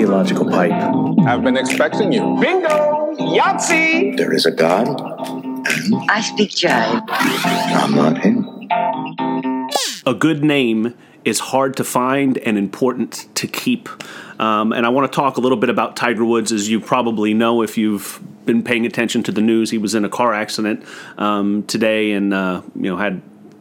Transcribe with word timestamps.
theological 0.00 0.48
pipe. 0.48 0.72
I've 1.26 1.42
been 1.42 1.58
expecting 1.58 2.10
you. 2.10 2.22
Bingo! 2.40 3.14
Yahtzee! 3.16 4.16
There 4.16 4.32
is 4.32 4.46
a 4.46 4.50
God, 4.50 4.88
and 4.88 6.10
I 6.10 6.22
speak 6.22 6.52
jive. 6.52 7.04
I'm 7.10 7.94
not 7.94 8.16
him. 8.16 8.48
a 10.06 10.14
good 10.14 10.42
name 10.42 10.94
is 11.26 11.38
hard 11.38 11.76
to 11.76 11.84
find 11.84 12.38
and 12.38 12.56
important 12.56 13.28
to 13.34 13.46
keep. 13.46 13.90
Um, 14.40 14.72
and 14.72 14.86
I 14.86 14.88
want 14.88 15.12
to 15.12 15.14
talk 15.14 15.36
a 15.36 15.40
little 15.42 15.58
bit 15.58 15.68
about 15.68 15.96
Tiger 15.96 16.24
Woods, 16.24 16.50
as 16.50 16.70
you 16.70 16.80
probably 16.80 17.34
know 17.34 17.60
if 17.60 17.76
you've 17.76 18.20
been 18.46 18.62
paying 18.62 18.86
attention 18.86 19.22
to 19.24 19.32
the 19.32 19.42
news. 19.42 19.70
He 19.70 19.76
was 19.76 19.94
in 19.94 20.06
a 20.06 20.08
car 20.08 20.32
accident 20.32 20.82
um, 21.18 21.62
today, 21.64 22.12
and 22.12 22.32
uh, 22.32 22.62
you 22.74 22.90
know 22.90 22.96
had 22.96 23.20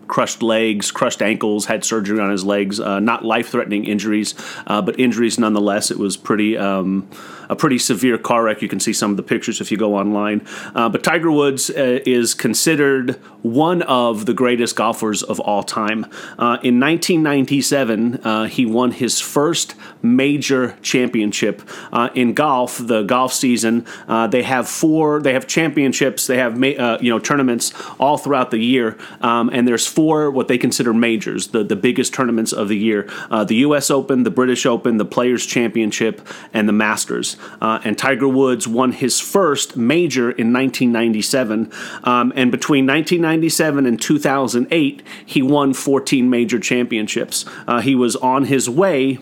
crushed 0.09 0.43
legs, 0.43 0.91
crushed 0.91 1.21
ankles, 1.21 1.67
had 1.67 1.85
surgery 1.85 2.19
on 2.19 2.31
his 2.31 2.43
legs. 2.43 2.81
Uh, 2.81 2.99
not 2.99 3.23
life-threatening 3.23 3.85
injuries, 3.85 4.33
uh, 4.67 4.81
but 4.81 4.99
injuries 4.99 5.39
nonetheless. 5.39 5.91
It 5.91 5.97
was 5.97 6.17
pretty 6.17 6.57
um, 6.57 7.07
a 7.49 7.55
pretty 7.55 7.79
severe 7.79 8.17
car 8.17 8.43
wreck. 8.43 8.61
You 8.61 8.69
can 8.69 8.79
see 8.79 8.93
some 8.93 9.11
of 9.11 9.17
the 9.17 9.23
pictures 9.23 9.59
if 9.59 9.71
you 9.71 9.77
go 9.77 9.95
online. 9.95 10.45
Uh, 10.75 10.87
but 10.87 11.03
Tiger 11.03 11.31
Woods 11.31 11.69
uh, 11.69 11.99
is 12.05 12.33
considered 12.33 13.15
one 13.41 13.81
of 13.83 14.25
the 14.25 14.33
greatest 14.33 14.75
golfers 14.75 15.23
of 15.23 15.39
all 15.39 15.63
time. 15.63 16.05
Uh, 16.37 16.59
in 16.61 16.79
1997, 16.79 18.15
uh, 18.23 18.45
he 18.45 18.65
won 18.65 18.91
his 18.91 19.19
first 19.19 19.75
major 20.01 20.77
championship 20.81 21.61
uh, 21.91 22.09
in 22.13 22.33
golf. 22.33 22.77
The 22.79 23.03
golf 23.03 23.33
season, 23.33 23.85
they 24.29 24.43
have 24.43 24.69
four. 24.69 25.21
They 25.21 25.33
have 25.33 25.47
championships. 25.47 26.27
They 26.27 26.37
have 26.37 26.57
ma- 26.57 26.97
you 27.01 27.09
know 27.09 27.19
tournaments 27.19 27.73
all 27.99 28.17
throughout 28.17 28.51
the 28.51 28.59
year, 28.59 28.97
um, 29.21 29.49
and 29.51 29.67
there's 29.67 29.87
four 29.87 30.29
what 30.29 30.47
they 30.47 30.57
consider 30.57 30.93
majors, 30.93 31.47
the 31.47 31.63
the 31.63 31.75
biggest 31.75 32.13
tournaments 32.13 32.53
of 32.53 32.67
the 32.67 32.77
year: 32.77 33.09
the 33.29 33.55
U.S. 33.55 33.89
Open, 33.89 34.23
the 34.23 34.31
British 34.31 34.65
Open, 34.65 34.97
the 34.97 35.05
Players 35.05 35.45
Championship, 35.45 36.27
and 36.53 36.67
the 36.67 36.73
Masters. 36.73 37.37
Uh, 37.61 37.79
and 37.83 37.97
Tiger 37.97 38.27
Woods 38.27 38.67
won 38.67 38.91
his 38.91 39.19
first 39.19 39.77
major 39.77 40.31
in 40.31 40.53
1997. 40.53 41.71
Um, 42.03 42.33
and 42.35 42.51
between 42.51 42.85
1997 42.85 43.85
and 43.85 44.01
2008, 44.01 45.03
he 45.25 45.41
won 45.41 45.73
14 45.73 46.29
major 46.29 46.59
championships. 46.59 47.45
Uh, 47.67 47.81
he 47.81 47.95
was 47.95 48.15
on 48.17 48.45
his 48.45 48.69
way 48.69 49.19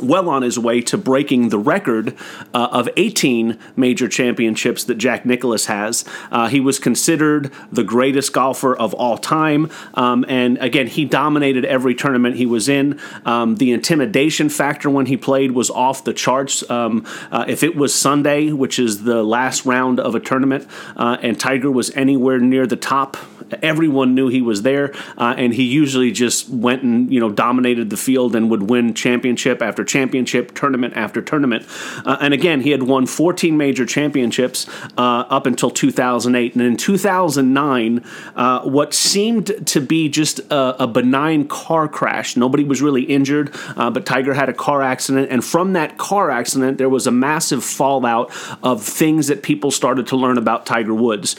well 0.00 0.28
on 0.28 0.42
his 0.42 0.58
way 0.58 0.80
to 0.82 0.98
breaking 0.98 1.48
the 1.48 1.58
record 1.58 2.14
uh, 2.54 2.68
of 2.72 2.88
18 2.96 3.58
major 3.76 4.08
championships 4.08 4.84
that 4.84 4.96
Jack 4.96 5.24
Nicklaus 5.24 5.66
has. 5.66 6.04
Uh, 6.30 6.48
he 6.48 6.60
was 6.60 6.78
considered 6.78 7.52
the 7.70 7.84
greatest 7.84 8.32
golfer 8.32 8.76
of 8.76 8.94
all 8.94 9.18
time. 9.18 9.70
Um, 9.94 10.24
and 10.28 10.58
again, 10.58 10.86
he 10.86 11.04
dominated 11.04 11.64
every 11.64 11.94
tournament 11.94 12.36
he 12.36 12.46
was 12.46 12.68
in. 12.68 13.00
Um, 13.24 13.56
the 13.56 13.72
intimidation 13.72 14.48
factor 14.48 14.90
when 14.90 15.06
he 15.06 15.16
played 15.16 15.52
was 15.52 15.70
off 15.70 16.04
the 16.04 16.14
charts. 16.14 16.68
Um, 16.70 17.06
uh, 17.30 17.44
if 17.48 17.62
it 17.62 17.76
was 17.76 17.94
Sunday, 17.94 18.52
which 18.52 18.78
is 18.78 19.04
the 19.04 19.22
last 19.22 19.64
round 19.64 20.00
of 20.00 20.14
a 20.14 20.20
tournament, 20.20 20.66
uh, 20.96 21.18
and 21.22 21.38
Tiger 21.38 21.70
was 21.70 21.90
anywhere 21.96 22.38
near 22.38 22.66
the 22.66 22.76
top, 22.76 23.16
everyone 23.62 24.14
knew 24.14 24.28
he 24.28 24.42
was 24.42 24.62
there. 24.62 24.94
Uh, 25.16 25.34
and 25.36 25.54
he 25.54 25.64
usually 25.64 26.10
just 26.10 26.48
went 26.48 26.82
and, 26.82 27.12
you 27.12 27.20
know, 27.20 27.30
dominated 27.30 27.90
the 27.90 27.96
field 27.96 28.34
and 28.34 28.50
would 28.50 28.68
win 28.68 28.94
championship 28.94 29.62
after 29.62 29.84
championship, 29.84 30.54
tournament 30.54 30.94
after 30.96 31.20
tournament. 31.22 31.66
Uh, 32.04 32.16
and 32.20 32.34
again, 32.34 32.60
he 32.60 32.70
had 32.70 32.82
won 32.82 33.06
14 33.06 33.56
major 33.56 33.86
championships 33.86 34.66
uh, 34.96 35.24
up 35.28 35.46
until 35.46 35.70
2008. 35.70 36.54
And 36.54 36.62
in 36.62 36.76
2009, 36.76 38.04
uh, 38.34 38.62
what 38.62 38.94
seemed 38.94 39.66
to 39.66 39.80
be 39.80 40.08
just 40.08 40.40
a, 40.50 40.84
a, 40.84 40.86
benign 40.86 41.46
car 41.46 41.86
crash, 41.86 42.36
nobody 42.36 42.64
was 42.64 42.82
really 42.82 43.02
injured, 43.02 43.54
uh, 43.76 43.90
but 43.90 44.06
Tiger 44.06 44.34
had 44.34 44.48
a 44.48 44.52
car 44.52 44.82
accident. 44.82 45.28
And 45.30 45.44
from 45.44 45.74
that 45.74 45.98
car 45.98 46.30
accident, 46.30 46.78
there 46.78 46.88
was 46.88 47.06
a 47.06 47.10
massive 47.10 47.62
fallout 47.62 48.32
of 48.62 48.82
things 48.82 49.28
that 49.28 49.42
people 49.42 49.70
started 49.70 50.06
to 50.08 50.16
learn 50.16 50.38
about 50.38 50.66
Tiger 50.66 50.94
Woods. 50.94 51.36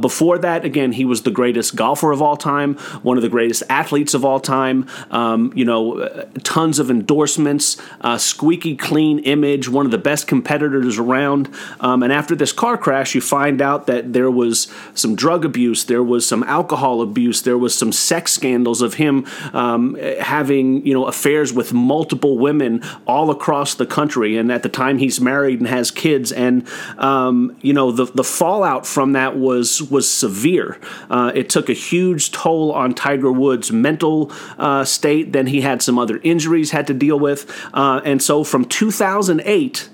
Before 0.00 0.38
that, 0.38 0.64
again, 0.64 0.92
he 0.92 1.04
was 1.04 1.22
the 1.22 1.30
greatest 1.48 1.76
golfer 1.76 2.12
of 2.12 2.20
all 2.20 2.36
time, 2.36 2.74
one 3.02 3.16
of 3.16 3.22
the 3.22 3.28
greatest 3.30 3.62
athletes 3.70 4.12
of 4.12 4.22
all 4.22 4.38
time, 4.38 4.86
um, 5.10 5.50
you 5.56 5.64
know, 5.64 6.06
tons 6.42 6.78
of 6.78 6.90
endorsements 6.90 7.78
squeaky 8.18 8.76
clean 8.76 9.18
image, 9.20 9.66
one 9.66 9.86
of 9.86 9.90
the 9.90 9.98
best 9.98 10.26
competitors 10.26 10.98
around. 10.98 11.48
Um, 11.80 12.02
and 12.02 12.12
after 12.12 12.36
this 12.36 12.52
car 12.52 12.76
crash, 12.76 13.14
you 13.14 13.22
find 13.22 13.62
out 13.62 13.86
that 13.86 14.12
there 14.12 14.30
was 14.30 14.68
some 14.94 15.16
drug 15.16 15.46
abuse, 15.46 15.84
there 15.84 16.02
was 16.02 16.26
some 16.26 16.42
alcohol 16.44 17.00
abuse, 17.00 17.40
there 17.40 17.56
was 17.56 17.74
some 17.74 17.92
sex 17.92 18.32
scandals 18.32 18.82
of 18.82 18.94
him 18.94 19.26
um, 19.54 19.94
having 20.20 20.84
you 20.86 20.92
know 20.92 21.06
affairs 21.06 21.50
with 21.52 21.72
multiple 21.72 22.38
women 22.38 22.82
all 23.06 23.30
across 23.30 23.74
the 23.74 23.86
country. 23.86 24.36
And 24.36 24.52
at 24.52 24.62
the 24.62 24.68
time, 24.68 24.98
he's 24.98 25.18
married 25.18 25.60
and 25.60 25.68
has 25.68 25.90
kids, 25.90 26.30
and 26.30 26.68
um, 26.98 27.56
you 27.62 27.72
know 27.72 27.90
the 27.90 28.04
the 28.04 28.24
fallout 28.24 28.86
from 28.86 29.12
that 29.12 29.38
was 29.38 29.82
was 29.82 30.10
severe. 30.10 30.78
Uh, 31.08 31.32
it 31.38 31.48
took 31.48 31.70
a 31.70 31.72
huge 31.72 32.32
toll 32.32 32.72
on 32.72 32.94
Tiger 32.94 33.30
Woods' 33.30 33.70
mental 33.70 34.32
uh, 34.58 34.84
state. 34.84 35.32
Then 35.32 35.46
he 35.46 35.60
had 35.60 35.82
some 35.82 35.96
other 35.96 36.18
injuries 36.24 36.72
had 36.72 36.88
to 36.88 36.94
deal 36.94 37.16
with. 37.16 37.48
Uh, 37.72 38.00
and 38.04 38.20
so 38.20 38.42
from 38.42 38.64
2008 38.64 39.88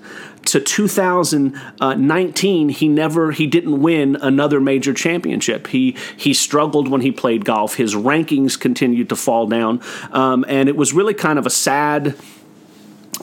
to 0.45 0.59
2019 0.59 2.69
he 2.69 2.87
never 2.87 3.31
he 3.31 3.45
didn't 3.47 3.81
win 3.81 4.15
another 4.21 4.61
major 4.61 4.93
championship 4.93 5.65
he 5.67 5.97
he 6.15 6.35
struggled 6.35 6.87
when 6.87 7.01
he 7.01 7.11
played 7.11 7.43
golf 7.43 7.77
his 7.77 7.95
rankings 7.95 8.59
continued 8.59 9.09
to 9.09 9.15
fall 9.15 9.47
down 9.47 9.81
um, 10.11 10.45
and 10.47 10.69
it 10.69 10.75
was 10.75 10.93
really 10.93 11.15
kind 11.15 11.39
of 11.39 11.47
a 11.47 11.49
sad 11.49 12.15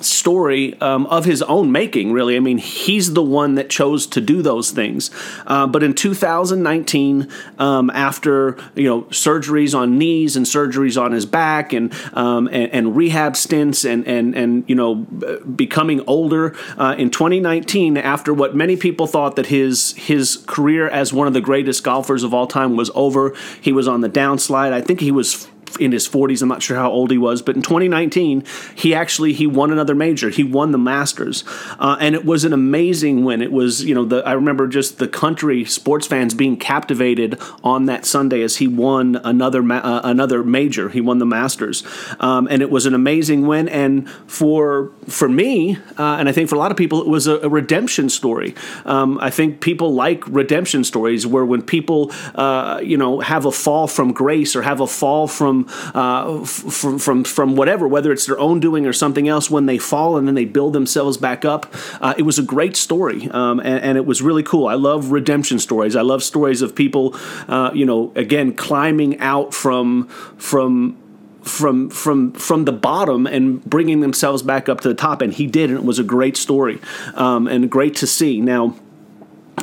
story 0.04 0.78
um, 0.80 1.06
of 1.06 1.24
his 1.24 1.42
own 1.42 1.72
making, 1.72 2.12
really. 2.12 2.36
I 2.36 2.40
mean, 2.40 2.58
he's 2.58 3.14
the 3.14 3.22
one 3.22 3.54
that 3.56 3.70
chose 3.70 4.06
to 4.08 4.20
do 4.20 4.42
those 4.42 4.70
things. 4.70 5.10
Uh, 5.46 5.66
but 5.66 5.82
in 5.82 5.94
2019, 5.94 7.28
um, 7.58 7.90
after 7.90 8.56
you 8.74 8.84
know 8.84 9.02
surgeries 9.02 9.76
on 9.76 9.98
knees 9.98 10.36
and 10.36 10.46
surgeries 10.46 11.00
on 11.00 11.12
his 11.12 11.26
back 11.26 11.72
and 11.72 11.92
um, 12.12 12.48
and, 12.48 12.72
and, 12.72 12.96
rehab 12.96 13.36
stints 13.36 13.84
and 13.84 14.06
and 14.06 14.34
and 14.34 14.64
you 14.68 14.74
know 14.74 14.94
becoming 14.94 16.02
older 16.06 16.54
uh, 16.78 16.94
in 16.98 17.10
2019, 17.10 17.96
after 17.96 18.34
what 18.34 18.54
many 18.54 18.76
people 18.76 19.06
thought 19.06 19.36
that 19.36 19.46
his 19.46 19.92
his 19.92 20.42
career 20.46 20.88
as 20.88 21.12
one 21.12 21.26
of 21.26 21.32
the 21.32 21.40
greatest 21.40 21.84
golfers 21.84 22.22
of 22.22 22.34
all 22.34 22.46
time 22.46 22.76
was 22.76 22.90
over, 22.94 23.34
he 23.60 23.72
was 23.72 23.88
on 23.88 24.00
the 24.00 24.08
downslide. 24.08 24.72
I 24.72 24.80
think 24.80 25.00
he 25.00 25.10
was 25.10 25.48
in 25.80 25.92
his 25.92 26.08
40s. 26.08 26.42
I'm 26.42 26.48
not 26.48 26.62
sure 26.62 26.76
how 26.76 26.90
old 26.90 27.10
he 27.10 27.18
was, 27.18 27.42
but 27.42 27.56
in 27.56 27.62
2019, 27.62 28.44
he 28.74 28.94
actually 28.94 29.32
he 29.32 29.46
won 29.46 29.70
another 29.70 29.94
major. 29.94 30.30
He 30.30 30.44
won 30.44 30.72
the 30.72 30.78
Masters, 30.78 31.44
uh, 31.78 31.96
and 32.00 32.14
it 32.14 32.24
was 32.24 32.44
an 32.44 32.52
amazing 32.52 33.24
win. 33.24 33.42
It 33.42 33.52
was 33.52 33.84
you 33.84 33.94
know 33.94 34.04
the 34.04 34.22
I 34.26 34.32
remember 34.32 34.66
just 34.66 34.98
the 34.98 35.08
country 35.08 35.64
sports 35.64 36.06
fans 36.06 36.34
being 36.34 36.56
captivated 36.56 37.40
on 37.62 37.86
that 37.86 38.04
Sunday 38.04 38.42
as 38.42 38.56
he 38.56 38.68
won 38.68 39.20
another 39.24 39.62
ma- 39.62 39.78
uh, 39.78 40.00
another 40.04 40.42
major. 40.42 40.88
He 40.88 41.00
won 41.00 41.18
the 41.18 41.26
Masters, 41.26 41.84
um, 42.20 42.48
and 42.50 42.62
it 42.62 42.70
was 42.70 42.86
an 42.86 42.94
amazing 42.94 43.46
win. 43.46 43.68
And 43.68 44.08
for 44.26 44.90
for 45.08 45.28
me, 45.28 45.76
uh, 45.98 46.16
and 46.18 46.28
I 46.28 46.32
think 46.32 46.48
for 46.48 46.56
a 46.56 46.58
lot 46.58 46.70
of 46.70 46.76
people, 46.76 47.00
it 47.00 47.08
was 47.08 47.26
a, 47.26 47.38
a 47.38 47.48
redemption 47.48 48.08
story. 48.08 48.54
Um, 48.84 49.18
I 49.20 49.30
think 49.30 49.60
people 49.60 49.94
like 49.94 50.26
redemption 50.26 50.84
stories 50.84 51.26
where 51.26 51.44
when 51.44 51.62
people 51.62 52.12
uh, 52.34 52.80
you 52.82 52.96
know 52.96 53.20
have 53.20 53.44
a 53.46 53.52
fall 53.52 53.86
from 53.86 54.12
grace 54.12 54.54
or 54.56 54.62
have 54.62 54.80
a 54.80 54.86
fall 54.86 55.26
from 55.26 55.61
uh, 55.94 56.44
from 56.44 56.98
from 56.98 57.24
from 57.24 57.56
whatever, 57.56 57.86
whether 57.88 58.12
it's 58.12 58.26
their 58.26 58.38
own 58.38 58.60
doing 58.60 58.86
or 58.86 58.92
something 58.92 59.28
else. 59.28 59.50
When 59.50 59.66
they 59.66 59.78
fall 59.78 60.16
and 60.16 60.26
then 60.26 60.34
they 60.34 60.44
build 60.44 60.72
themselves 60.72 61.16
back 61.16 61.44
up, 61.44 61.72
uh, 62.00 62.14
it 62.16 62.22
was 62.22 62.38
a 62.38 62.42
great 62.42 62.76
story, 62.76 63.28
um, 63.30 63.60
and, 63.60 63.82
and, 63.82 63.98
it 63.98 64.06
was 64.06 64.22
really 64.22 64.42
cool. 64.42 64.66
I 64.66 64.74
love 64.74 65.12
redemption 65.12 65.58
stories. 65.58 65.96
I 65.96 66.02
love 66.02 66.22
stories 66.22 66.62
of 66.62 66.74
people, 66.74 67.16
uh, 67.48 67.70
you 67.74 67.86
know, 67.86 68.12
again 68.14 68.54
climbing 68.54 69.18
out 69.20 69.54
from 69.54 70.08
from 70.38 70.96
from 71.42 71.90
from 71.90 72.32
from 72.32 72.64
the 72.64 72.72
bottom 72.72 73.26
and 73.26 73.64
bringing 73.64 74.00
themselves 74.00 74.42
back 74.42 74.68
up 74.68 74.80
to 74.80 74.88
the 74.88 74.94
top 74.94 75.20
and 75.20 75.32
he 75.32 75.46
did 75.46 75.70
and 75.70 75.78
it 75.78 75.84
was 75.84 75.98
a 75.98 76.04
great 76.04 76.36
story 76.36 76.80
um, 77.14 77.48
and 77.48 77.68
great 77.70 77.96
to 77.96 78.06
see 78.06 78.40
now 78.40 78.76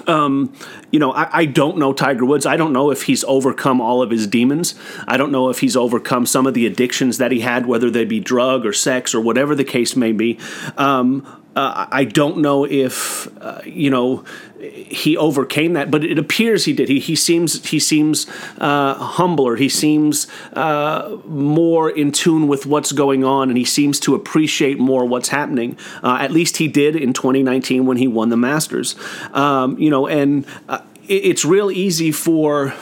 um, 0.07 0.53
you 0.91 0.99
know, 0.99 1.11
I, 1.11 1.39
I, 1.39 1.45
don't 1.45 1.77
know 1.77 1.93
Tiger 1.93 2.25
Woods. 2.25 2.45
I 2.45 2.57
don't 2.57 2.73
know 2.73 2.91
if 2.91 3.03
he's 3.03 3.23
overcome 3.25 3.81
all 3.81 4.01
of 4.01 4.11
his 4.11 4.27
demons. 4.27 4.75
I 5.07 5.17
don't 5.17 5.31
know 5.31 5.49
if 5.49 5.59
he's 5.59 5.75
overcome 5.75 6.25
some 6.25 6.47
of 6.47 6.53
the 6.53 6.65
addictions 6.65 7.17
that 7.17 7.31
he 7.31 7.41
had, 7.41 7.65
whether 7.65 7.89
they 7.89 8.05
be 8.05 8.19
drug 8.19 8.65
or 8.65 8.73
sex 8.73 9.13
or 9.13 9.21
whatever 9.21 9.55
the 9.55 9.63
case 9.63 9.95
may 9.95 10.11
be. 10.11 10.39
Um, 10.77 11.25
uh, 11.55 11.87
I 11.91 12.03
don't 12.03 12.37
know 12.37 12.65
if 12.65 13.27
uh, 13.41 13.61
you 13.65 13.89
know 13.89 14.23
he 14.59 15.17
overcame 15.17 15.73
that, 15.73 15.89
but 15.89 16.03
it 16.03 16.19
appears 16.19 16.65
he 16.65 16.73
did. 16.73 16.89
He, 16.89 16.99
he 16.99 17.15
seems 17.15 17.65
he 17.67 17.79
seems 17.79 18.27
uh, 18.59 18.93
humbler. 18.93 19.55
He 19.55 19.69
seems 19.69 20.27
uh, 20.53 21.17
more 21.25 21.89
in 21.89 22.11
tune 22.11 22.47
with 22.47 22.65
what's 22.65 22.91
going 22.91 23.23
on, 23.23 23.49
and 23.49 23.57
he 23.57 23.65
seems 23.65 23.99
to 24.01 24.15
appreciate 24.15 24.79
more 24.79 25.05
what's 25.05 25.29
happening. 25.29 25.77
Uh, 26.03 26.17
at 26.19 26.31
least 26.31 26.57
he 26.57 26.67
did 26.67 26.95
in 26.95 27.13
2019 27.13 27.85
when 27.85 27.97
he 27.97 28.07
won 28.07 28.29
the 28.29 28.37
Masters. 28.37 28.95
Um, 29.33 29.77
you 29.79 29.89
know, 29.89 30.07
and 30.07 30.45
uh, 30.67 30.81
it, 31.07 31.25
it's 31.25 31.45
real 31.45 31.71
easy 31.71 32.11
for 32.11 32.73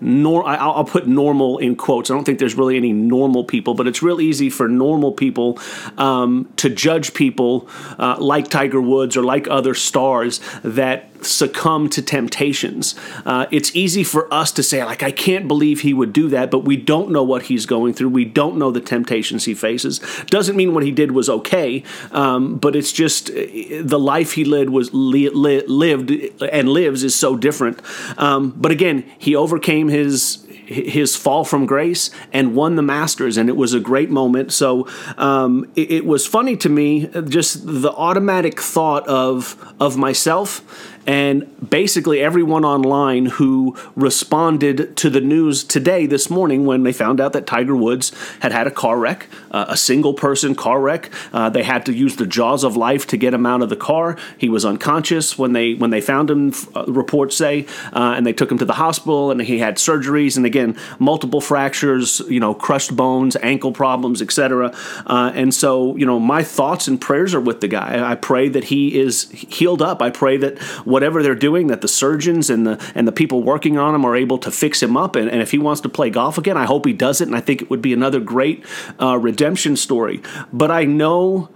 nor 0.00 0.46
I'll 0.46 0.84
put 0.84 1.06
normal 1.06 1.58
in 1.58 1.76
quotes. 1.76 2.10
I 2.10 2.14
don't 2.14 2.24
think 2.24 2.38
there's 2.38 2.54
really 2.54 2.76
any 2.76 2.92
normal 2.92 3.44
people, 3.44 3.74
but 3.74 3.86
it's 3.86 4.02
real 4.02 4.20
easy 4.20 4.50
for 4.50 4.68
normal 4.68 5.12
people 5.12 5.58
um, 5.96 6.52
to 6.56 6.68
judge 6.68 7.14
people 7.14 7.68
uh, 7.98 8.16
like 8.18 8.48
Tiger 8.48 8.80
Woods 8.80 9.16
or 9.16 9.22
like 9.22 9.48
other 9.48 9.74
stars 9.74 10.40
that 10.62 11.07
succumb 11.24 11.88
to 11.90 12.02
temptations. 12.02 12.94
Uh, 13.24 13.46
it's 13.50 13.74
easy 13.74 14.04
for 14.04 14.32
us 14.32 14.52
to 14.52 14.62
say, 14.62 14.84
like, 14.84 15.02
I 15.02 15.10
can't 15.10 15.48
believe 15.48 15.80
he 15.80 15.94
would 15.94 16.12
do 16.12 16.28
that, 16.28 16.50
but 16.50 16.60
we 16.60 16.76
don't 16.76 17.10
know 17.10 17.22
what 17.22 17.44
he's 17.44 17.66
going 17.66 17.94
through. 17.94 18.10
We 18.10 18.24
don't 18.24 18.56
know 18.56 18.70
the 18.70 18.80
temptations 18.80 19.44
he 19.44 19.54
faces. 19.54 20.00
Doesn't 20.26 20.56
mean 20.56 20.74
what 20.74 20.84
he 20.84 20.90
did 20.90 21.12
was 21.12 21.28
okay, 21.28 21.82
um, 22.12 22.58
but 22.58 22.76
it's 22.76 22.92
just 22.92 23.30
uh, 23.30 23.34
the 23.82 23.98
life 23.98 24.32
he 24.32 24.44
led 24.44 24.70
was 24.70 24.90
li- 24.92 25.30
li- 25.30 25.66
lived 25.66 26.10
and 26.42 26.68
lives 26.68 27.04
is 27.04 27.14
so 27.14 27.36
different. 27.36 27.80
Um, 28.16 28.50
but 28.56 28.72
again, 28.72 29.04
he 29.18 29.34
overcame 29.34 29.88
his 29.88 30.44
his 30.68 31.16
fall 31.16 31.44
from 31.44 31.64
grace 31.64 32.10
and 32.30 32.54
won 32.54 32.76
the 32.76 32.82
Masters, 32.82 33.38
and 33.38 33.48
it 33.48 33.56
was 33.56 33.72
a 33.72 33.80
great 33.80 34.10
moment. 34.10 34.52
So 34.52 34.86
um, 35.16 35.70
it, 35.74 35.90
it 35.90 36.04
was 36.04 36.26
funny 36.26 36.56
to 36.58 36.68
me, 36.68 37.06
just 37.26 37.66
the 37.66 37.90
automatic 37.92 38.60
thought 38.60 39.08
of 39.08 39.56
of 39.80 39.96
myself 39.96 40.62
and 41.08 41.70
basically 41.70 42.20
everyone 42.20 42.66
online 42.66 43.24
who 43.24 43.74
responded 43.96 44.94
to 44.98 45.08
the 45.08 45.22
news 45.22 45.64
today, 45.64 46.04
this 46.04 46.28
morning, 46.28 46.66
when 46.66 46.82
they 46.82 46.92
found 46.92 47.18
out 47.18 47.32
that 47.32 47.46
Tiger 47.46 47.74
Woods 47.74 48.12
had 48.40 48.52
had 48.52 48.66
a 48.66 48.70
car 48.70 48.98
wreck, 48.98 49.26
uh, 49.50 49.64
a 49.68 49.76
single 49.76 50.12
person 50.12 50.54
car 50.54 50.78
wreck. 50.82 51.10
Uh, 51.32 51.48
they 51.48 51.62
had 51.62 51.86
to 51.86 51.94
use 51.94 52.16
the 52.16 52.26
jaws 52.26 52.62
of 52.62 52.76
life 52.76 53.06
to 53.06 53.16
get 53.16 53.32
him 53.32 53.46
out 53.46 53.62
of 53.62 53.70
the 53.70 53.76
car. 53.76 54.18
He 54.36 54.50
was 54.50 54.66
unconscious 54.66 55.38
when 55.38 55.54
they 55.54 55.72
when 55.72 55.88
they 55.88 56.02
found 56.02 56.30
him. 56.30 56.52
Uh, 56.76 56.84
reports 56.88 57.34
say, 57.36 57.64
uh, 57.94 58.12
and 58.14 58.26
they 58.26 58.34
took 58.34 58.52
him 58.52 58.58
to 58.58 58.66
the 58.66 58.74
hospital, 58.74 59.30
and 59.30 59.40
he 59.40 59.60
had 59.60 59.76
surgeries, 59.76 60.36
and 60.36 60.44
again, 60.44 60.76
multiple 60.98 61.40
fractures, 61.40 62.20
you 62.28 62.38
know, 62.38 62.52
crushed 62.52 62.94
bones, 62.94 63.34
ankle 63.36 63.72
problems, 63.72 64.20
etc. 64.20 64.76
Uh, 65.06 65.32
and 65.34 65.54
so, 65.54 65.96
you 65.96 66.04
know, 66.04 66.18
my 66.18 66.42
thoughts 66.42 66.86
and 66.86 67.00
prayers 67.00 67.34
are 67.34 67.40
with 67.40 67.62
the 67.62 67.68
guy. 67.68 68.10
I 68.10 68.14
pray 68.14 68.50
that 68.50 68.64
he 68.64 69.00
is 69.00 69.30
healed 69.30 69.80
up. 69.80 70.02
I 70.02 70.10
pray 70.10 70.36
that 70.36 70.58
whatever 70.98 71.22
they're 71.22 71.36
doing, 71.36 71.68
that 71.68 71.80
the 71.80 71.86
surgeons 71.86 72.50
and 72.50 72.66
the 72.66 72.92
and 72.96 73.06
the 73.06 73.12
people 73.12 73.40
working 73.40 73.78
on 73.78 73.94
him 73.94 74.04
are 74.04 74.16
able 74.16 74.36
to 74.36 74.50
fix 74.50 74.82
him 74.82 74.96
up. 74.96 75.14
And, 75.14 75.30
and 75.30 75.40
if 75.40 75.52
he 75.52 75.58
wants 75.58 75.80
to 75.82 75.88
play 75.88 76.10
golf 76.10 76.38
again, 76.38 76.56
I 76.56 76.64
hope 76.64 76.86
he 76.86 76.92
does 76.92 77.20
it. 77.20 77.28
And 77.28 77.36
I 77.36 77.40
think 77.40 77.62
it 77.62 77.70
would 77.70 77.80
be 77.80 77.92
another 77.92 78.18
great 78.18 78.64
uh, 79.00 79.16
redemption 79.16 79.76
story. 79.76 80.20
But 80.52 80.72
I 80.72 80.86
know 80.86 81.50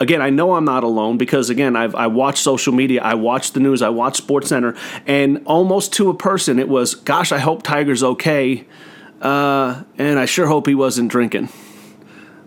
again, 0.00 0.22
I 0.22 0.30
know 0.30 0.54
I'm 0.54 0.64
not 0.64 0.82
alone 0.82 1.18
because 1.18 1.50
again, 1.50 1.76
I've 1.76 1.94
I 1.94 2.06
watched 2.06 2.42
social 2.42 2.72
media, 2.72 3.02
I 3.02 3.14
watched 3.14 3.52
the 3.52 3.60
news, 3.60 3.82
I 3.82 3.90
watched 3.90 4.16
Sports 4.16 4.48
Center, 4.48 4.74
and 5.06 5.42
almost 5.44 5.92
to 5.94 6.08
a 6.08 6.14
person, 6.14 6.58
it 6.58 6.70
was, 6.70 6.94
"Gosh, 6.94 7.32
I 7.32 7.38
hope 7.38 7.62
Tiger's 7.62 8.02
okay," 8.02 8.64
uh, 9.20 9.82
and 9.98 10.18
I 10.18 10.24
sure 10.24 10.46
hope 10.46 10.66
he 10.66 10.74
wasn't 10.74 11.10
drinking. 11.10 11.50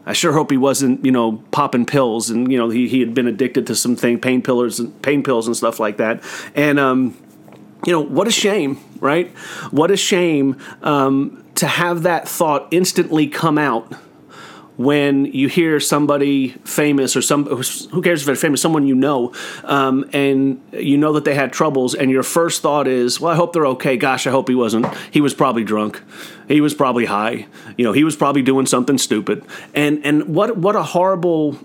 I 0.06 0.13
sure 0.13 0.34
hope 0.34 0.51
he 0.51 0.57
wasn't, 0.57 1.06
you 1.06 1.12
know, 1.12 1.44
popping 1.51 1.86
pills, 1.86 2.30
and 2.30 2.51
you 2.51 2.57
know, 2.57 2.69
he, 2.69 2.88
he 2.88 3.00
had 3.00 3.13
been 3.13 3.28
addicted 3.28 3.68
to 3.68 3.75
some 3.75 3.96
thing, 3.96 4.19
pain 4.19 4.42
pillars 4.42 4.80
and 4.80 5.00
pain 5.01 5.24
pills 5.24 5.48
and 5.48 5.56
stuff 5.56 5.80
like 5.80 5.98
that, 5.98 6.24
and 6.56 6.80
um, 6.80 7.18
you 7.86 7.92
know, 7.92 8.01
what 8.01 8.28
a 8.28 8.31
shame, 8.31 8.80
right? 9.00 9.30
What 9.72 9.92
a 9.92 9.98
shame 9.98 10.57
um, 10.81 11.44
to 11.56 11.68
have 11.68 12.04
that 12.04 12.28
thought 12.28 12.68
instantly 12.72 13.28
come 13.28 13.57
out 13.57 13.94
when 14.80 15.26
you 15.26 15.50
hear 15.50 15.78
somebody 15.78 16.48
famous 16.64 17.14
or 17.18 17.22
some 17.22 17.46
who 17.46 18.02
cares 18.02 18.22
if 18.22 18.26
they're 18.26 18.34
famous 18.34 18.62
someone 18.62 18.88
you 18.88 18.96
know 18.96 19.34
um, 19.66 20.10
and 20.14 20.64
you 20.72 20.98
know 20.98 21.12
that 21.12 21.26
they 21.26 21.36
had 21.36 21.52
troubles 21.52 21.94
and 21.94 22.10
your 22.10 22.24
first 22.24 22.62
thought 22.62 22.88
is 22.88 23.20
well 23.20 23.34
i 23.34 23.36
hope 23.36 23.52
they're 23.52 23.68
okay. 23.68 23.98
Gosh 23.98 24.26
i 24.26 24.31
hope 24.31 24.48
he 24.48 24.56
wasn't. 24.56 24.88
He 25.12 25.20
was 25.20 25.34
probably 25.34 25.66
drunk. 25.66 26.02
He 26.48 26.62
was 26.62 26.74
probably 26.74 27.06
high. 27.06 27.48
You 27.78 27.84
know 27.84 27.92
he 27.92 28.06
was 28.06 28.16
probably 28.16 28.42
doing 28.42 28.66
something 28.66 28.98
stupid. 28.98 29.44
And 29.76 30.06
and 30.06 30.34
what 30.34 30.56
what 30.56 30.78
a 30.78 30.84
horrible 30.84 31.60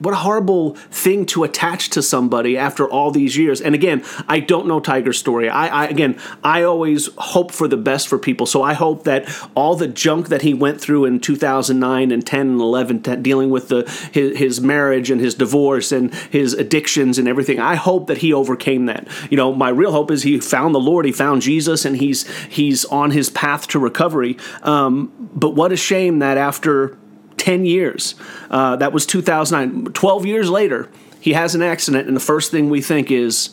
what 0.00 0.14
a 0.14 0.18
horrible 0.18 0.74
thing 0.74 1.26
to 1.26 1.44
attach 1.44 1.90
to 1.90 2.02
somebody 2.02 2.56
after 2.56 2.88
all 2.88 3.10
these 3.10 3.36
years. 3.36 3.60
And 3.60 3.74
again, 3.74 4.02
I 4.28 4.40
don't 4.40 4.66
know 4.66 4.80
Tiger's 4.80 5.18
story. 5.18 5.48
I, 5.48 5.84
I, 5.84 5.86
again, 5.86 6.18
I 6.42 6.62
always 6.62 7.10
hope 7.18 7.52
for 7.52 7.68
the 7.68 7.76
best 7.76 8.08
for 8.08 8.18
people. 8.18 8.46
So 8.46 8.62
I 8.62 8.72
hope 8.72 9.04
that 9.04 9.28
all 9.54 9.76
the 9.76 9.86
junk 9.86 10.28
that 10.28 10.42
he 10.42 10.54
went 10.54 10.80
through 10.80 11.04
in 11.04 11.20
2009 11.20 12.10
and 12.10 12.26
10 12.26 12.40
and 12.40 12.60
11, 12.60 13.02
10, 13.02 13.22
dealing 13.22 13.50
with 13.50 13.68
the 13.68 13.82
his, 14.12 14.38
his 14.38 14.60
marriage 14.60 15.10
and 15.10 15.20
his 15.20 15.34
divorce 15.34 15.92
and 15.92 16.12
his 16.14 16.54
addictions 16.54 17.18
and 17.18 17.28
everything, 17.28 17.60
I 17.60 17.74
hope 17.74 18.06
that 18.06 18.18
he 18.18 18.32
overcame 18.32 18.86
that. 18.86 19.06
You 19.30 19.36
know, 19.36 19.52
my 19.52 19.68
real 19.68 19.92
hope 19.92 20.10
is 20.10 20.22
he 20.22 20.40
found 20.40 20.74
the 20.74 20.80
Lord, 20.80 21.04
he 21.04 21.12
found 21.12 21.42
Jesus, 21.42 21.84
and 21.84 21.96
he's 21.96 22.26
he's 22.46 22.86
on 22.86 23.10
his 23.10 23.28
path 23.28 23.68
to 23.68 23.78
recovery. 23.78 24.38
Um, 24.62 25.30
but 25.34 25.50
what 25.50 25.72
a 25.72 25.76
shame 25.76 26.20
that 26.20 26.38
after 26.38 26.96
10 27.40 27.64
years. 27.64 28.14
Uh, 28.50 28.76
that 28.76 28.92
was 28.92 29.06
2009. 29.06 29.92
12 29.92 30.26
years 30.26 30.50
later, 30.50 30.88
he 31.20 31.32
has 31.32 31.54
an 31.54 31.62
accident, 31.62 32.06
and 32.06 32.14
the 32.14 32.20
first 32.20 32.50
thing 32.50 32.68
we 32.68 32.82
think 32.82 33.10
is 33.10 33.50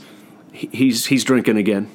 he's, 0.52 1.06
he's 1.06 1.24
drinking 1.24 1.58
again. 1.58 1.90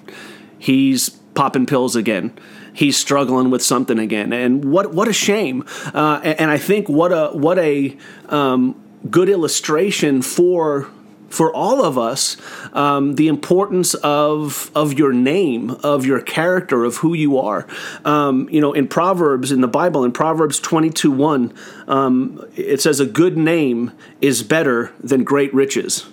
He's 0.58 1.10
popping 1.34 1.66
pills 1.66 1.94
again. 1.94 2.32
He's 2.72 2.96
struggling 2.96 3.50
with 3.50 3.62
something 3.62 3.98
again. 3.98 4.32
And 4.32 4.64
what, 4.64 4.94
what 4.94 5.06
a 5.06 5.12
shame. 5.12 5.64
Uh, 5.92 6.20
and, 6.24 6.50
I 6.50 6.56
think 6.56 6.88
what 6.88 7.12
a, 7.12 7.36
what 7.36 7.58
a 7.58 7.96
um, 8.30 8.80
good 9.10 9.28
illustration 9.28 10.22
for 10.22 10.88
for 11.32 11.54
all 11.54 11.82
of 11.84 11.96
us 11.96 12.36
um, 12.74 13.14
the 13.14 13.28
importance 13.28 13.94
of 13.94 14.70
of 14.74 14.92
your 14.92 15.12
name, 15.12 15.70
of 15.82 16.04
your 16.04 16.20
character, 16.20 16.84
of 16.84 16.96
who 16.96 17.14
you 17.14 17.38
are. 17.38 17.66
Um, 18.04 18.48
you 18.50 18.60
know, 18.60 18.72
in 18.72 18.86
Proverbs 18.86 19.50
in 19.50 19.62
the 19.62 19.68
Bible, 19.68 20.04
in 20.04 20.12
Proverbs 20.12 20.60
twenty 20.60 20.90
two 20.90 21.10
one, 21.10 21.54
um, 21.88 22.46
it 22.54 22.80
says, 22.80 23.00
"A 23.00 23.06
good 23.06 23.36
name 23.36 23.92
is 24.20 24.42
better 24.42 24.92
than 25.00 25.24
great 25.24 25.52
riches." 25.54 26.06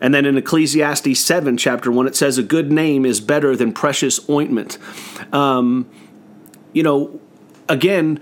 And 0.00 0.12
then 0.12 0.26
in 0.26 0.36
Ecclesiastes 0.36 1.18
7, 1.18 1.56
chapter 1.56 1.90
1, 1.90 2.08
it 2.08 2.16
says, 2.16 2.36
A 2.36 2.42
good 2.42 2.70
name 2.70 3.06
is 3.06 3.20
better 3.20 3.56
than 3.56 3.72
precious 3.72 4.28
ointment. 4.28 4.76
Um, 5.32 5.88
you 6.72 6.82
know, 6.82 7.20
again, 7.68 8.20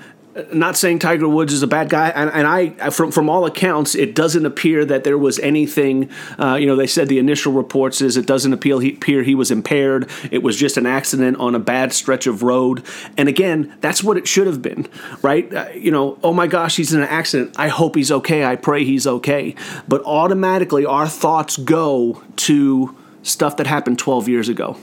not 0.52 0.76
saying 0.76 0.99
Tiger 0.99 1.29
Woods 1.29 1.52
is 1.52 1.62
a 1.62 1.67
bad 1.67 1.90
guy, 1.90 2.08
and, 2.08 2.31
and, 2.31 2.46
I, 2.46 2.90
from 2.90 3.12
from 3.12 3.29
all 3.29 3.44
accounts, 3.44 3.94
it 3.94 4.14
doesn't 4.14 4.46
appear 4.46 4.84
that 4.84 5.05
there 5.05 5.19
was 5.19 5.38
anything. 5.40 6.11
Uh, 6.38 6.55
you 6.55 6.67
know, 6.67 6.76
they 6.76 6.87
said 6.87 7.08
the 7.08 7.19
initial 7.19 7.52
reports 7.52 8.00
is 8.00 8.17
it 8.17 8.26
doesn't 8.26 8.52
appear 8.52 8.81
he, 8.81 8.94
appear 8.94 9.23
he 9.23 9.34
was 9.34 9.50
impaired. 9.50 10.08
It 10.31 10.43
was 10.43 10.56
just 10.56 10.76
an 10.76 10.87
accident 10.87 11.37
on 11.38 11.55
a 11.55 11.58
bad 11.58 11.93
stretch 11.93 12.26
of 12.26 12.43
road, 12.43 12.82
and 13.17 13.29
again, 13.29 13.75
that's 13.81 14.02
what 14.02 14.17
it 14.17 14.26
should 14.26 14.46
have 14.46 14.62
been, 14.62 14.88
right? 15.20 15.52
Uh, 15.52 15.69
you 15.75 15.90
know, 15.90 16.19
oh 16.23 16.32
my 16.32 16.46
gosh, 16.46 16.76
he's 16.76 16.94
in 16.94 17.02
an 17.02 17.08
accident. 17.08 17.55
I 17.58 17.69
hope 17.69 17.94
he's 17.94 18.11
okay. 18.11 18.44
I 18.44 18.56
pray 18.56 18.84
he's 18.84 19.06
okay. 19.06 19.55
But 19.87 20.02
automatically, 20.05 20.86
our 20.86 21.08
thoughts 21.08 21.58
go 21.58 22.22
to 22.36 22.96
stuff 23.22 23.58
that 23.58 23.67
happened 23.67 23.98
12 23.98 24.29
years 24.29 24.48
ago. 24.48 24.79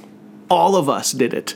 All 0.50 0.76
of 0.76 0.90
us 0.90 1.12
did 1.12 1.34
it 1.34 1.56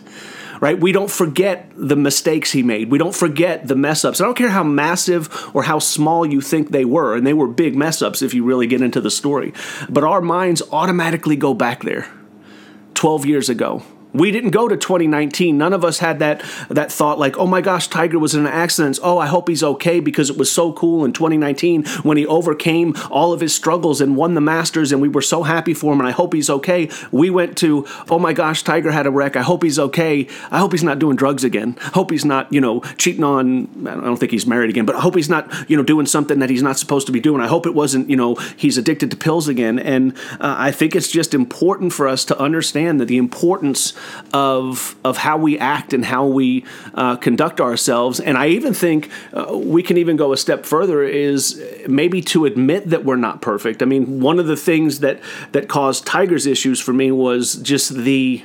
right? 0.64 0.80
We 0.80 0.94
don't 0.94 1.12
forget 1.12 1.70
the 1.76 1.98
mistakes 1.98 2.54
he 2.54 2.64
made. 2.64 2.90
We 2.90 2.98
don't 2.98 3.14
forget 3.14 3.68
the 3.68 3.76
mess 3.76 4.06
ups. 4.06 4.22
I 4.22 4.24
don't 4.24 4.38
care 4.38 4.50
how 4.50 4.64
massive 4.64 5.28
or 5.54 5.64
how 5.64 5.80
small 5.80 6.26
you 6.26 6.40
think 6.40 6.72
they 6.72 6.86
were, 6.86 7.18
and 7.18 7.28
they 7.28 7.34
were 7.34 7.50
big 7.50 7.76
mess 7.76 8.02
ups 8.02 8.22
if 8.22 8.34
you 8.34 8.46
really 8.46 8.66
get 8.66 8.82
into 8.82 9.02
the 9.02 9.12
story. 9.12 9.52
But 9.90 10.06
our 10.06 10.22
minds 10.22 10.62
automatically 10.72 11.36
go 11.36 11.54
back 11.54 11.84
there 11.84 12.08
12 12.94 13.26
years 13.26 13.50
ago, 13.50 13.84
we 14.14 14.32
didn't 14.32 14.52
go 14.52 14.68
to 14.68 14.78
2019. 14.78 15.58
None 15.58 15.74
of 15.74 15.84
us 15.84 16.00
had 16.00 16.20
that 16.20 16.44
that 16.70 16.92
thought 16.92 17.20
like, 17.20 17.38
"Oh 17.38 17.48
my 17.48 17.62
gosh, 17.62 17.88
Tiger 17.88 18.20
was 18.20 18.36
in 18.36 18.46
an 18.46 18.52
accident. 18.52 19.00
Oh, 19.02 19.18
I 19.18 19.26
hope 19.26 19.50
he's 19.50 19.64
okay 19.64 20.00
because 20.00 20.30
it 20.30 20.38
was 20.38 20.52
so 20.52 20.72
cool 20.74 21.04
in 21.04 21.14
2019 21.14 21.86
when 22.04 22.18
he 22.18 22.26
overcame 22.28 22.96
all 23.10 23.34
of 23.34 23.42
his 23.42 23.54
struggles 23.54 24.02
and 24.02 24.16
won 24.16 24.34
the 24.36 24.42
Masters 24.42 24.92
and 24.92 25.02
we 25.02 25.10
were 25.10 25.22
so 25.22 25.44
happy 25.44 25.74
for 25.74 25.94
him 25.94 26.00
and 26.00 26.08
I 26.08 26.12
hope 26.12 26.34
he's 26.34 26.50
okay." 26.50 26.90
We 27.12 27.30
went 27.30 27.58
to, 27.58 27.86
"Oh 28.10 28.20
my 28.20 28.34
gosh, 28.34 28.64
Tiger 28.64 28.92
had 28.92 29.08
a 29.08 29.12
wreck. 29.12 29.36
I 29.36 29.42
hope 29.42 29.64
he's 29.64 29.80
okay. 29.80 30.28
I 30.52 30.60
hope 30.60 30.72
he's 30.72 30.84
not 30.84 31.00
doing 31.00 31.16
drugs 31.16 31.44
again. 31.44 31.76
Hope 31.94 32.12
he's 32.12 32.26
not, 32.26 32.52
you 32.54 32.62
know, 32.62 32.82
cheating 32.98 33.24
on 33.24 33.68
I 33.86 33.96
don't 33.96 34.18
think 34.18 34.32
he's 34.32 34.46
married 34.46 34.70
again, 34.70 34.86
but 34.86 34.96
I 34.96 35.00
hope 35.00 35.16
he's 35.16 35.30
not, 35.30 35.52
you 35.70 35.78
know, 35.78 35.84
doing 35.84 36.06
something 36.06 36.40
that 36.40 36.50
he's 36.50 36.64
not 36.64 36.78
supposed 36.78 37.08
to 37.08 37.14
be 37.14 37.20
doing. 37.20 37.42
I 37.42 37.48
hope 37.48 37.66
it 37.66 37.74
wasn't, 37.74 38.10
you 38.10 38.16
know, 38.16 38.36
he's 38.36 38.78
addicted 38.78 39.10
to 39.12 39.18
pills 39.18 39.48
again." 39.48 39.80
And 39.80 40.14
uh, 40.40 40.56
I 40.58 40.72
think 40.72 40.96
it's 40.96 41.10
just 41.10 41.34
important 41.34 41.94
for 41.94 42.08
us 42.08 42.26
to 42.26 42.38
understand 42.40 43.00
that 43.00 43.08
the 43.08 43.18
importance 43.18 43.94
of 44.34 44.96
of 45.04 45.18
how 45.18 45.38
we 45.38 45.58
act 45.60 45.94
and 45.94 46.06
how 46.06 46.26
we 46.26 46.66
uh, 46.94 47.16
conduct 47.18 47.62
ourselves. 47.62 48.20
And 48.20 48.38
I 48.38 48.48
even 48.48 48.74
think 48.74 49.10
uh, 49.34 49.58
we 49.58 49.84
can 49.84 49.98
even 49.98 50.18
go 50.18 50.34
a 50.34 50.38
step 50.38 50.66
further 50.66 51.04
is 51.04 51.62
maybe 51.88 52.22
to 52.22 52.46
admit 52.46 52.90
that 52.90 53.06
we're 53.06 53.16
not 53.16 53.42
perfect. 53.42 53.82
I 53.82 53.86
mean, 53.86 54.20
one 54.22 54.40
of 54.40 54.48
the 54.48 54.58
things 54.58 55.00
that 55.00 55.20
that 55.52 55.68
caused 55.68 56.06
Tiger's 56.06 56.46
issues 56.46 56.80
for 56.80 56.94
me 56.94 57.12
was 57.12 57.56
just 57.56 57.96
the 57.96 58.44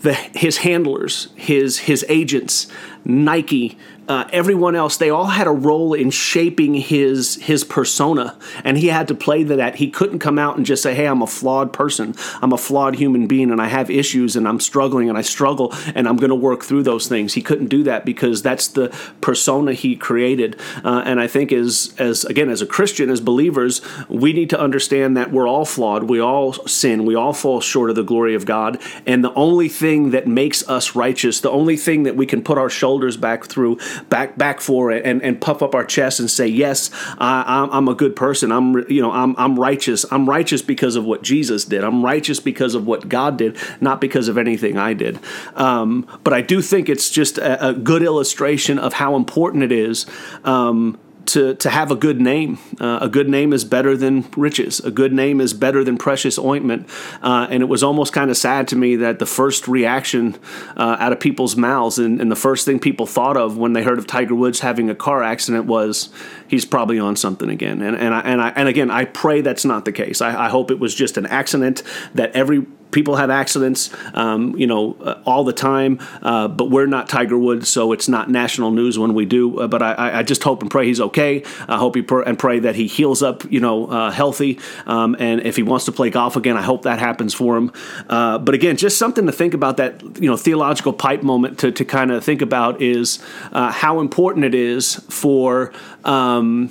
the 0.00 0.14
his 0.14 0.58
handlers, 0.58 1.28
his 1.34 1.78
his 1.78 2.04
agents 2.08 2.68
Nike, 3.08 3.78
uh, 4.06 4.26
everyone 4.32 4.74
else, 4.74 4.98
they 4.98 5.08
all 5.08 5.26
had 5.26 5.46
a 5.46 5.50
role 5.50 5.94
in 5.94 6.10
shaping 6.10 6.74
his 6.74 7.36
his 7.36 7.64
persona, 7.64 8.36
and 8.64 8.76
he 8.76 8.88
had 8.88 9.08
to 9.08 9.14
play 9.14 9.44
to 9.44 9.56
that. 9.56 9.76
He 9.76 9.90
couldn't 9.90 10.18
come 10.18 10.38
out 10.38 10.56
and 10.56 10.64
just 10.64 10.82
say, 10.82 10.94
"Hey, 10.94 11.06
I'm 11.06 11.22
a 11.22 11.26
flawed 11.26 11.72
person. 11.72 12.14
I'm 12.42 12.52
a 12.52 12.58
flawed 12.58 12.96
human 12.96 13.26
being, 13.26 13.50
and 13.50 13.60
I 13.60 13.66
have 13.66 13.90
issues, 13.90 14.36
and 14.36 14.46
I'm 14.46 14.60
struggling, 14.60 15.08
and 15.08 15.16
I 15.16 15.22
struggle, 15.22 15.74
and 15.94 16.06
I'm 16.06 16.16
going 16.16 16.30
to 16.30 16.36
work 16.36 16.64
through 16.64 16.82
those 16.82 17.06
things." 17.06 17.34
He 17.34 17.42
couldn't 17.42 17.68
do 17.68 17.82
that 17.84 18.04
because 18.04 18.42
that's 18.42 18.68
the 18.68 18.94
persona 19.20 19.72
he 19.72 19.96
created. 19.96 20.56
Uh, 20.84 21.02
and 21.04 21.20
I 21.20 21.26
think 21.26 21.50
as 21.50 21.94
as 21.98 22.24
again 22.24 22.50
as 22.50 22.62
a 22.62 22.66
Christian, 22.66 23.10
as 23.10 23.20
believers, 23.20 23.80
we 24.08 24.34
need 24.34 24.50
to 24.50 24.60
understand 24.60 25.16
that 25.16 25.32
we're 25.32 25.48
all 25.48 25.66
flawed. 25.66 26.04
We 26.04 26.20
all 26.20 26.52
sin. 26.66 27.04
We 27.06 27.14
all 27.14 27.32
fall 27.32 27.60
short 27.60 27.88
of 27.90 27.96
the 27.96 28.02
glory 28.02 28.34
of 28.34 28.44
God, 28.44 28.78
and 29.06 29.22
the 29.22 29.34
only 29.34 29.68
thing 29.68 30.10
that 30.10 30.26
makes 30.26 30.66
us 30.68 30.94
righteous, 30.94 31.40
the 31.40 31.50
only 31.50 31.76
thing 31.76 32.04
that 32.04 32.16
we 32.16 32.26
can 32.26 32.42
put 32.42 32.56
our 32.56 32.70
shoulders 32.70 32.97
back 33.16 33.44
through 33.44 33.78
back 34.08 34.36
back 34.36 34.60
for 34.60 34.90
it 34.90 35.04
and, 35.04 35.22
and 35.22 35.40
puff 35.40 35.62
up 35.62 35.74
our 35.74 35.84
chest 35.84 36.20
and 36.20 36.30
say, 36.30 36.46
yes, 36.46 36.90
I, 37.18 37.68
I'm 37.70 37.88
a 37.88 37.94
good 37.94 38.16
person. 38.16 38.52
I'm 38.52 38.88
you 38.90 39.02
know 39.02 39.12
I'm 39.12 39.34
I'm 39.38 39.58
righteous. 39.58 40.04
I'm 40.10 40.28
righteous 40.28 40.62
because 40.62 40.96
of 40.96 41.04
what 41.04 41.22
Jesus 41.22 41.64
did. 41.64 41.84
I'm 41.84 42.04
righteous 42.04 42.40
because 42.40 42.74
of 42.74 42.86
what 42.86 43.08
God 43.08 43.36
did, 43.36 43.56
not 43.80 44.00
because 44.00 44.28
of 44.28 44.38
anything 44.38 44.76
I 44.76 44.94
did. 44.94 45.18
Um, 45.54 46.06
but 46.24 46.32
I 46.32 46.40
do 46.40 46.62
think 46.62 46.88
it's 46.88 47.10
just 47.10 47.38
a, 47.38 47.68
a, 47.68 47.72
good 47.74 48.02
illustration 48.02 48.78
of 48.78 48.94
how 48.94 49.16
important 49.16 49.62
it 49.62 49.72
is. 49.72 50.06
Um, 50.44 50.98
to, 51.28 51.54
to 51.56 51.70
have 51.70 51.90
a 51.90 51.96
good 51.96 52.20
name. 52.20 52.58
Uh, 52.80 52.98
a 53.02 53.08
good 53.08 53.28
name 53.28 53.52
is 53.52 53.64
better 53.64 53.96
than 53.96 54.26
riches. 54.36 54.80
A 54.80 54.90
good 54.90 55.12
name 55.12 55.40
is 55.40 55.52
better 55.52 55.84
than 55.84 55.98
precious 55.98 56.38
ointment. 56.38 56.88
Uh, 57.22 57.46
and 57.50 57.62
it 57.62 57.66
was 57.66 57.82
almost 57.82 58.12
kind 58.12 58.30
of 58.30 58.36
sad 58.36 58.66
to 58.68 58.76
me 58.76 58.96
that 58.96 59.18
the 59.18 59.26
first 59.26 59.68
reaction 59.68 60.38
uh, 60.76 60.96
out 60.98 61.12
of 61.12 61.20
people's 61.20 61.56
mouths 61.56 61.98
and, 61.98 62.20
and, 62.20 62.28
the 62.28 62.36
first 62.36 62.64
thing 62.64 62.78
people 62.78 63.06
thought 63.06 63.36
of 63.36 63.56
when 63.56 63.72
they 63.72 63.82
heard 63.82 63.98
of 63.98 64.06
Tiger 64.06 64.34
Woods 64.34 64.60
having 64.60 64.90
a 64.90 64.94
car 64.94 65.22
accident 65.22 65.66
was 65.66 66.10
he's 66.46 66.64
probably 66.64 66.98
on 66.98 67.16
something 67.16 67.48
again. 67.48 67.82
And, 67.82 67.96
and, 67.96 68.14
I, 68.14 68.20
and, 68.20 68.40
I, 68.42 68.48
and 68.50 68.68
again, 68.68 68.90
I 68.90 69.04
pray 69.04 69.40
that's 69.40 69.64
not 69.64 69.84
the 69.84 69.92
case. 69.92 70.20
I, 70.20 70.46
I 70.46 70.48
hope 70.48 70.70
it 70.70 70.78
was 70.78 70.94
just 70.94 71.16
an 71.16 71.26
accident 71.26 71.82
that 72.14 72.32
every 72.32 72.66
people 72.90 73.16
have 73.16 73.30
accidents, 73.30 73.90
um, 74.14 74.56
you 74.56 74.66
know, 74.66 74.96
uh, 75.02 75.20
all 75.26 75.44
the 75.44 75.52
time. 75.52 75.98
Uh, 76.22 76.48
but 76.48 76.70
we're 76.70 76.86
not 76.86 77.08
Tiger 77.08 77.38
Woods, 77.38 77.68
so 77.68 77.92
it's 77.92 78.08
not 78.08 78.30
national 78.30 78.70
news 78.70 78.98
when 78.98 79.14
we 79.14 79.24
do. 79.24 79.60
Uh, 79.60 79.68
but 79.68 79.82
I, 79.82 80.18
I, 80.18 80.22
just 80.22 80.42
hope 80.42 80.62
and 80.62 80.70
pray 80.70 80.86
he's 80.86 81.00
okay. 81.00 81.44
I 81.68 81.78
hope 81.78 81.94
he 81.94 82.02
pr- 82.02 82.22
and 82.22 82.38
pray 82.38 82.60
that 82.60 82.76
he 82.76 82.86
heals 82.86 83.22
up, 83.22 83.50
you 83.50 83.60
know, 83.60 83.86
uh, 83.86 84.10
healthy. 84.10 84.58
Um, 84.86 85.16
and 85.18 85.42
if 85.42 85.56
he 85.56 85.62
wants 85.62 85.84
to 85.86 85.92
play 85.92 86.10
golf 86.10 86.36
again, 86.36 86.56
I 86.56 86.62
hope 86.62 86.82
that 86.82 86.98
happens 86.98 87.34
for 87.34 87.56
him. 87.56 87.72
Uh, 88.08 88.38
but 88.38 88.54
again, 88.54 88.76
just 88.76 88.98
something 88.98 89.26
to 89.26 89.32
think 89.32 89.54
about 89.54 89.76
that, 89.76 90.02
you 90.20 90.28
know, 90.28 90.36
theological 90.36 90.92
pipe 90.92 91.22
moment 91.22 91.58
to, 91.60 91.72
to 91.72 91.84
kind 91.84 92.10
of 92.10 92.24
think 92.24 92.42
about 92.42 92.80
is 92.80 93.18
uh, 93.52 93.70
how 93.70 94.00
important 94.00 94.44
it 94.44 94.54
is 94.54 94.96
for. 95.08 95.72
Um, 96.04 96.70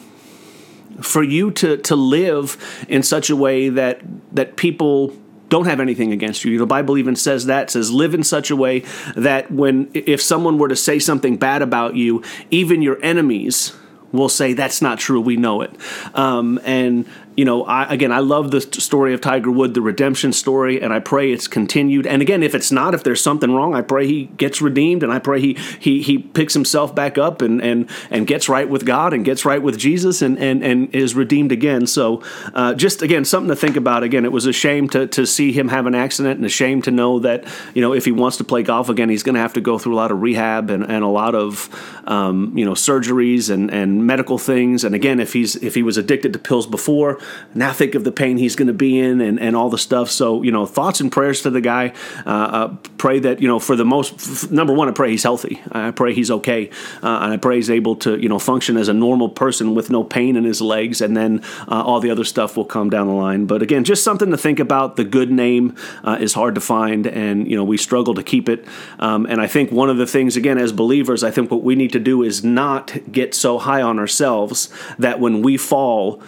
for 1.01 1.21
you 1.21 1.51
to, 1.51 1.77
to 1.77 1.95
live 1.95 2.57
in 2.87 3.03
such 3.03 3.29
a 3.29 3.35
way 3.35 3.69
that 3.69 4.01
that 4.31 4.55
people 4.55 5.15
don't 5.49 5.65
have 5.65 5.79
anything 5.79 6.11
against 6.11 6.43
you. 6.43 6.57
The 6.57 6.65
Bible 6.65 6.97
even 6.97 7.15
says 7.15 7.45
that 7.45 7.69
says 7.69 7.91
live 7.91 8.13
in 8.13 8.23
such 8.23 8.51
a 8.51 8.55
way 8.55 8.83
that 9.15 9.51
when 9.51 9.89
if 9.93 10.21
someone 10.21 10.57
were 10.57 10.67
to 10.67 10.75
say 10.75 10.99
something 10.99 11.37
bad 11.37 11.61
about 11.61 11.95
you, 11.95 12.23
even 12.51 12.81
your 12.81 13.03
enemies 13.03 13.73
will 14.11 14.29
say 14.29 14.53
that's 14.53 14.81
not 14.81 14.99
true. 14.99 15.19
We 15.21 15.37
know 15.37 15.61
it. 15.61 15.71
Um, 16.13 16.59
and 16.63 17.05
you 17.37 17.45
know, 17.45 17.63
I, 17.65 17.83
again, 17.93 18.11
I 18.11 18.17
love 18.17 18.49
the 18.49 18.59
story 18.59 19.13
of 19.13 19.21
Tiger 19.21 19.51
Wood, 19.51 19.75
the 19.75 19.81
redemption 19.81 20.33
story, 20.33 20.81
and 20.81 20.91
I 20.91 20.97
pray 20.97 21.31
it's 21.31 21.47
continued. 21.47 22.07
And 22.07 22.19
again, 22.19 22.41
if 22.41 22.55
it's 22.55 22.71
not, 22.71 22.95
if 22.95 23.03
there's 23.03 23.21
something 23.21 23.53
wrong, 23.53 23.75
I 23.75 23.81
pray 23.81 24.07
he 24.07 24.25
gets 24.25 24.59
redeemed, 24.59 25.03
and 25.03 25.13
I 25.13 25.19
pray 25.19 25.39
he 25.39 25.53
he 25.79 26.01
he 26.01 26.17
picks 26.17 26.55
himself 26.55 26.95
back 26.95 27.19
up 27.19 27.43
and 27.43 27.61
and 27.61 27.87
and 28.09 28.25
gets 28.25 28.49
right 28.49 28.67
with 28.67 28.87
God 28.87 29.13
and 29.13 29.23
gets 29.23 29.45
right 29.45 29.61
with 29.61 29.77
Jesus 29.77 30.23
and 30.23 30.39
and 30.39 30.63
and 30.63 30.93
is 30.95 31.13
redeemed 31.13 31.51
again. 31.51 31.85
So, 31.85 32.23
uh, 32.55 32.73
just 32.73 33.03
again, 33.03 33.23
something 33.23 33.49
to 33.49 33.55
think 33.55 33.75
about. 33.75 34.01
Again, 34.01 34.25
it 34.25 34.31
was 34.31 34.47
a 34.47 34.53
shame 34.53 34.89
to 34.89 35.05
to 35.05 35.27
see 35.27 35.51
him 35.51 35.67
have 35.67 35.85
an 35.85 35.93
accident, 35.93 36.37
and 36.37 36.45
a 36.45 36.49
shame 36.49 36.81
to 36.81 36.91
know 36.91 37.19
that 37.19 37.45
you 37.75 37.83
know 37.83 37.93
if 37.93 38.03
he 38.03 38.11
wants 38.11 38.37
to 38.37 38.45
play 38.45 38.63
golf 38.63 38.89
again, 38.89 39.09
he's 39.09 39.21
going 39.21 39.35
to 39.35 39.41
have 39.41 39.53
to 39.53 39.61
go 39.61 39.77
through 39.77 39.93
a 39.93 39.97
lot 39.97 40.09
of 40.09 40.23
rehab 40.23 40.71
and, 40.71 40.83
and 40.83 41.03
a 41.03 41.07
lot 41.07 41.35
of 41.35 41.69
um, 42.05 42.57
you 42.57 42.65
know 42.65 42.73
surgeries 42.73 43.51
and 43.51 43.69
and 43.69 44.07
medical 44.07 44.39
things. 44.39 44.83
And 44.83 44.95
again, 44.95 45.19
if 45.19 45.33
he's 45.33 45.55
if 45.57 45.75
he 45.75 45.83
was 45.83 45.97
addicted 45.97 46.33
to 46.33 46.39
pills 46.39 46.65
before 46.65 47.19
now 47.53 47.73
think 47.73 47.95
of 47.95 48.03
the 48.03 48.11
pain 48.11 48.37
he's 48.37 48.55
going 48.55 48.67
to 48.67 48.73
be 48.73 48.99
in 48.99 49.21
and, 49.21 49.39
and 49.39 49.55
all 49.55 49.69
the 49.69 49.77
stuff. 49.77 50.09
So, 50.09 50.43
you 50.43 50.51
know, 50.51 50.65
thoughts 50.65 50.99
and 50.99 51.11
prayers 51.11 51.41
to 51.41 51.49
the 51.49 51.61
guy. 51.61 51.93
Uh, 52.25 52.29
uh, 52.29 52.75
pray 52.97 53.19
that, 53.19 53.41
you 53.41 53.47
know, 53.47 53.59
for 53.59 53.75
the 53.75 53.85
most, 53.85 54.13
f- 54.13 54.51
number 54.51 54.73
one, 54.73 54.87
I 54.87 54.91
pray 54.91 55.11
he's 55.11 55.23
healthy. 55.23 55.61
I 55.71 55.91
pray 55.91 56.13
he's 56.13 56.31
okay. 56.31 56.69
Uh, 57.01 57.19
and 57.21 57.33
I 57.33 57.37
pray 57.37 57.55
he's 57.55 57.69
able 57.69 57.95
to, 57.97 58.19
you 58.19 58.29
know, 58.29 58.39
function 58.39 58.77
as 58.77 58.87
a 58.87 58.93
normal 58.93 59.29
person 59.29 59.75
with 59.75 59.89
no 59.89 60.03
pain 60.03 60.35
in 60.35 60.43
his 60.43 60.61
legs. 60.61 61.01
And 61.01 61.15
then 61.15 61.43
uh, 61.67 61.83
all 61.83 61.99
the 61.99 62.11
other 62.11 62.23
stuff 62.23 62.57
will 62.57 62.65
come 62.65 62.89
down 62.89 63.07
the 63.07 63.13
line. 63.13 63.45
But 63.45 63.61
again, 63.61 63.83
just 63.83 64.03
something 64.03 64.31
to 64.31 64.37
think 64.37 64.59
about. 64.59 64.95
The 64.95 65.03
good 65.03 65.31
name 65.31 65.75
uh, 66.03 66.17
is 66.19 66.33
hard 66.33 66.55
to 66.55 66.61
find. 66.61 67.07
And, 67.07 67.49
you 67.49 67.55
know, 67.55 67.63
we 67.63 67.77
struggle 67.77 68.13
to 68.15 68.23
keep 68.23 68.49
it. 68.49 68.65
Um, 68.99 69.25
and 69.25 69.41
I 69.41 69.47
think 69.47 69.71
one 69.71 69.89
of 69.89 69.97
the 69.97 70.07
things, 70.07 70.35
again, 70.35 70.57
as 70.57 70.71
believers, 70.71 71.23
I 71.23 71.31
think 71.31 71.51
what 71.51 71.63
we 71.63 71.75
need 71.75 71.93
to 71.93 71.99
do 71.99 72.23
is 72.23 72.43
not 72.43 72.97
get 73.11 73.33
so 73.33 73.57
high 73.57 73.81
on 73.81 73.99
ourselves 73.99 74.69
that 74.97 75.19
when 75.19 75.41
we 75.41 75.57
fall, 75.57 76.21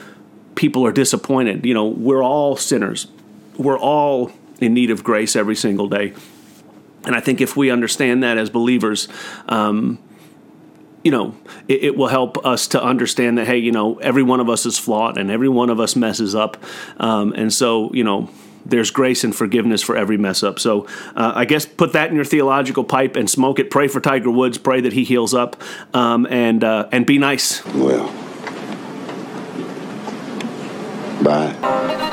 people 0.55 0.85
are 0.85 0.91
disappointed. 0.91 1.65
You 1.65 1.73
know, 1.73 1.85
we're 1.85 2.23
all 2.23 2.55
sinners. 2.55 3.07
We're 3.57 3.79
all 3.79 4.31
in 4.59 4.73
need 4.73 4.91
of 4.91 5.03
grace 5.03 5.35
every 5.35 5.55
single 5.55 5.87
day. 5.87 6.13
And 7.05 7.15
I 7.15 7.19
think 7.21 7.41
if 7.41 7.55
we 7.55 7.71
understand 7.71 8.23
that 8.23 8.37
as 8.37 8.49
believers, 8.49 9.07
um, 9.47 9.99
you 11.03 11.11
know, 11.11 11.35
it, 11.67 11.83
it, 11.85 11.97
will 11.97 12.07
help 12.07 12.45
us 12.45 12.67
to 12.69 12.83
understand 12.83 13.37
that, 13.37 13.47
hey, 13.47 13.57
you 13.57 13.71
know, 13.71 13.99
every 13.99 14.23
one 14.23 14.41
of 14.41 14.49
us 14.49 14.65
is 14.65 14.77
flawed 14.77 15.17
and 15.17 15.31
every 15.31 15.47
one 15.47 15.69
of 15.69 15.79
us 15.79 15.95
messes 15.95 16.35
up. 16.35 16.57
Um, 16.97 17.31
and 17.33 17.53
so, 17.53 17.93
you 17.93 18.03
know, 18.03 18.29
there's 18.65 18.91
grace 18.91 19.23
and 19.23 19.35
forgiveness 19.35 19.81
for 19.81 19.95
every 19.95 20.17
mess 20.17 20.43
up. 20.43 20.59
So 20.59 20.85
uh, 21.15 21.31
I 21.35 21.45
guess 21.45 21.65
put 21.65 21.93
that 21.93 22.09
in 22.09 22.15
your 22.15 22.25
theological 22.25 22.83
pipe 22.83 23.15
and 23.15 23.29
smoke 23.29 23.59
it. 23.59 23.71
Pray 23.71 23.87
for 23.87 24.01
Tiger 24.01 24.29
Woods. 24.29 24.57
Pray 24.57 24.81
that 24.81 24.93
he 24.93 25.05
heals 25.05 25.33
up, 25.33 25.61
um, 25.93 26.27
and 26.29 26.63
uh, 26.63 26.89
and 26.91 27.05
be 27.05 27.17
nice. 27.17 27.65
Well. 27.65 28.28
Bye. 31.21 32.08